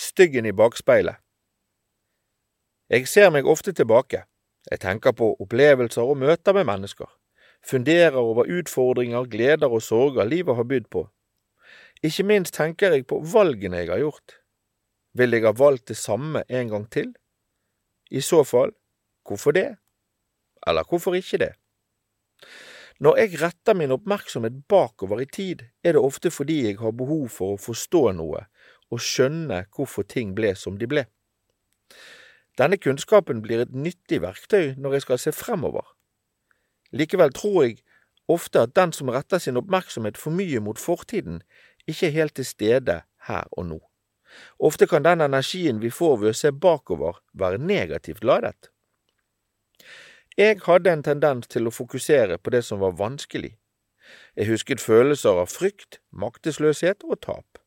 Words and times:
Styggen 0.00 0.46
i 0.46 0.52
bakspeilet. 0.56 1.18
Jeg 2.88 3.04
ser 3.08 3.28
meg 3.34 3.44
ofte 3.44 3.74
tilbake. 3.76 4.22
Jeg 4.70 4.80
tenker 4.80 5.12
på 5.12 5.34
opplevelser 5.44 6.08
og 6.08 6.16
møter 6.22 6.56
med 6.56 6.64
mennesker. 6.70 7.10
Funderer 7.68 8.16
over 8.16 8.48
utfordringer, 8.48 9.28
gleder 9.28 9.68
og 9.68 9.82
sorger 9.84 10.24
livet 10.24 10.56
har 10.56 10.64
bydd 10.70 10.88
på. 10.88 11.04
Ikke 12.00 12.24
minst 12.24 12.56
tenker 12.56 12.96
jeg 12.96 13.04
på 13.12 13.20
valgene 13.34 13.82
jeg 13.82 13.92
har 13.92 14.00
gjort. 14.00 14.38
Vil 15.12 15.36
jeg 15.36 15.44
ha 15.44 15.52
valgt 15.52 15.90
det 15.92 15.98
samme 16.00 16.46
en 16.48 16.72
gang 16.72 16.88
til? 16.88 17.12
I 18.10 18.24
så 18.24 18.40
fall, 18.44 18.72
hvorfor 19.28 19.52
det? 19.52 19.68
Eller 20.66 20.88
hvorfor 20.88 21.18
ikke 21.18 21.44
det? 21.44 21.52
Når 23.00 23.16
jeg 23.16 23.42
retter 23.42 23.76
min 23.76 23.92
oppmerksomhet 23.92 24.64
bakover 24.68 25.20
i 25.20 25.28
tid, 25.28 25.68
er 25.84 25.92
det 25.92 26.00
ofte 26.00 26.32
fordi 26.32 26.62
jeg 26.70 26.80
har 26.80 26.96
behov 26.96 27.28
for 27.28 27.56
å 27.56 27.60
forstå 27.60 28.10
noe 28.16 28.46
og 28.90 29.02
skjønne 29.04 29.64
hvorfor 29.74 30.06
ting 30.06 30.34
ble 30.34 30.54
som 30.58 30.78
de 30.78 30.88
ble. 30.90 31.06
Denne 32.58 32.76
kunnskapen 32.76 33.40
blir 33.42 33.62
et 33.62 33.74
nyttig 33.74 34.20
verktøy 34.22 34.74
når 34.76 34.98
jeg 34.98 35.06
skal 35.06 35.22
se 35.22 35.32
fremover. 35.32 35.86
Likevel 36.92 37.32
tror 37.32 37.62
jeg 37.64 37.78
ofte 38.30 38.64
at 38.66 38.74
den 38.76 38.92
som 38.92 39.10
retter 39.10 39.38
sin 39.38 39.58
oppmerksomhet 39.58 40.18
for 40.18 40.34
mye 40.34 40.60
mot 40.62 40.78
fortiden, 40.78 41.40
ikke 41.86 42.10
er 42.10 42.18
helt 42.18 42.34
til 42.38 42.46
stede 42.46 43.00
her 43.26 43.46
og 43.52 43.66
nå. 43.66 43.78
Ofte 44.58 44.86
kan 44.86 45.02
den 45.02 45.20
energien 45.20 45.80
vi 45.82 45.90
får 45.90 46.20
ved 46.20 46.30
å 46.30 46.38
se 46.38 46.52
bakover, 46.52 47.18
være 47.34 47.58
negativt 47.58 48.24
ladet. 48.24 48.70
Jeg 50.38 50.60
hadde 50.66 50.92
en 50.92 51.02
tendens 51.02 51.50
til 51.50 51.66
å 51.66 51.74
fokusere 51.74 52.38
på 52.38 52.52
det 52.54 52.62
som 52.64 52.78
var 52.82 52.94
vanskelig. 52.98 53.56
Jeg 54.36 54.50
husket 54.50 54.82
følelser 54.82 55.42
av 55.42 55.50
frykt, 55.50 55.98
maktesløshet 56.10 57.04
og 57.08 57.20
tap. 57.26 57.58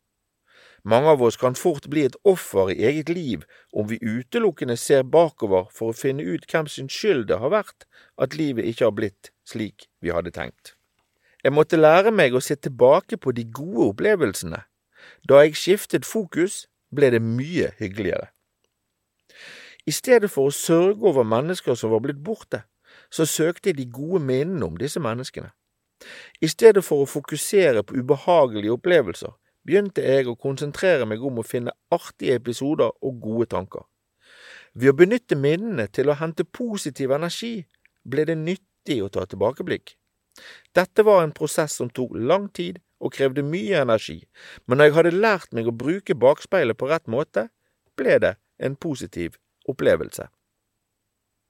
Mange 0.83 1.07
av 1.07 1.21
oss 1.23 1.37
kan 1.39 1.55
fort 1.55 1.85
bli 1.87 2.03
et 2.03 2.15
offer 2.27 2.73
i 2.73 2.81
eget 2.83 3.09
liv 3.09 3.45
om 3.71 3.87
vi 3.87 4.01
utelukkende 4.03 4.75
ser 4.77 5.05
bakover 5.07 5.69
for 5.71 5.93
å 5.93 5.95
finne 5.95 6.25
ut 6.27 6.43
hvem 6.51 6.67
sin 6.67 6.90
skyld 6.91 7.29
det 7.29 7.40
har 7.40 7.53
vært 7.53 7.85
at 8.20 8.35
livet 8.35 8.67
ikke 8.67 8.90
har 8.90 8.95
blitt 8.98 9.31
slik 9.48 9.87
vi 10.03 10.12
hadde 10.12 10.34
tenkt. 10.35 10.75
Jeg 11.43 11.55
måtte 11.55 11.79
lære 11.79 12.12
meg 12.12 12.35
å 12.35 12.43
se 12.43 12.55
tilbake 12.55 13.17
på 13.17 13.31
de 13.31 13.45
gode 13.48 13.93
opplevelsene. 13.93 14.59
Da 15.27 15.41
jeg 15.43 15.55
skiftet 15.59 16.07
fokus, 16.07 16.65
ble 16.91 17.09
det 17.15 17.23
mye 17.23 17.71
hyggeligere. 17.79 18.29
I 19.87 19.91
stedet 19.91 20.29
for 20.31 20.47
å 20.47 20.55
sørge 20.55 21.03
over 21.03 21.27
mennesker 21.27 21.75
som 21.79 21.91
var 21.91 22.03
blitt 22.03 22.21
borte, 22.23 22.63
så 23.12 23.27
søkte 23.27 23.71
jeg 23.71 23.79
de 23.79 23.87
gode 23.91 24.21
minnene 24.23 24.68
om 24.68 24.77
disse 24.79 24.99
menneskene. 25.03 25.51
I 26.43 26.47
stedet 26.51 26.84
for 26.84 27.03
å 27.03 27.09
fokusere 27.09 27.84
på 27.84 27.99
ubehagelige 27.99 28.75
opplevelser, 28.75 29.31
begynte 29.67 30.03
jeg 30.03 30.27
å 30.27 30.37
konsentrere 30.39 31.07
meg 31.09 31.23
om 31.23 31.39
å 31.39 31.47
finne 31.47 31.73
artige 31.93 32.37
episoder 32.39 32.91
og 33.01 33.19
gode 33.23 33.49
tanker. 33.55 33.85
Ved 34.73 34.93
å 34.93 34.97
benytte 34.97 35.37
minnene 35.37 35.87
til 35.93 36.09
å 36.09 36.17
hente 36.17 36.43
positiv 36.43 37.13
energi, 37.15 37.65
ble 38.03 38.25
det 38.27 38.37
nyttig 38.39 38.99
å 39.03 39.11
ta 39.13 39.25
tilbakeblikk. 39.29 39.95
Dette 40.73 41.05
var 41.05 41.21
en 41.23 41.35
prosess 41.35 41.77
som 41.77 41.91
tok 41.93 42.15
lang 42.17 42.49
tid 42.49 42.79
og 43.03 43.13
krevde 43.13 43.43
mye 43.45 43.84
energi, 43.84 44.23
men 44.65 44.79
når 44.79 44.89
jeg 44.89 44.95
hadde 44.97 45.17
lært 45.17 45.53
meg 45.53 45.67
å 45.69 45.75
bruke 45.75 46.15
bakspeilet 46.17 46.79
på 46.79 46.89
rett 46.89 47.05
måte, 47.11 47.49
ble 47.99 48.17
det 48.23 48.35
en 48.63 48.75
positiv 48.79 49.37
opplevelse. 49.69 50.25